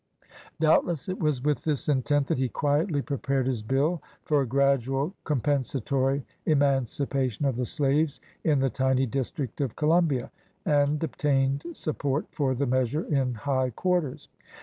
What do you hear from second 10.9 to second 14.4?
obtained support for the measure in high quarters.